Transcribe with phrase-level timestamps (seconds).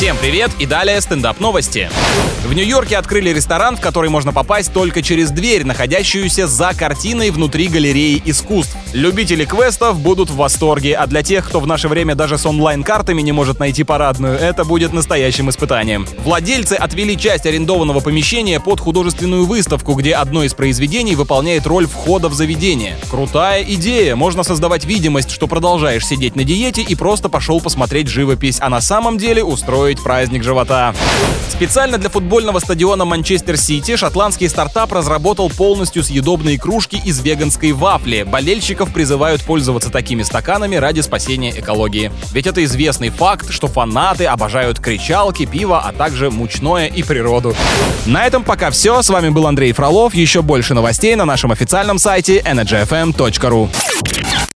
[0.00, 1.90] Всем привет и далее стендап новости.
[2.46, 7.68] В Нью-Йорке открыли ресторан, в который можно попасть только через дверь, находящуюся за картиной внутри
[7.68, 8.74] галереи искусств.
[8.94, 13.20] Любители квестов будут в восторге, а для тех, кто в наше время даже с онлайн-картами
[13.20, 16.08] не может найти парадную, это будет настоящим испытанием.
[16.24, 22.30] Владельцы отвели часть арендованного помещения под художественную выставку, где одно из произведений выполняет роль входа
[22.30, 22.96] в заведение.
[23.10, 28.58] Крутая идея, можно создавать видимость, что продолжаешь сидеть на диете и просто пошел посмотреть живопись,
[28.60, 30.94] а на самом деле устроить праздник живота.
[31.60, 38.22] Специально для футбольного стадиона Манчестер Сити шотландский стартап разработал полностью съедобные кружки из веганской вафли.
[38.22, 42.10] Болельщиков призывают пользоваться такими стаканами ради спасения экологии.
[42.32, 47.54] Ведь это известный факт, что фанаты обожают кричалки, пиво, а также мучное и природу.
[48.06, 49.02] На этом пока все.
[49.02, 50.14] С вами был Андрей Фролов.
[50.14, 53.68] Еще больше новостей на нашем официальном сайте energyfm.ru.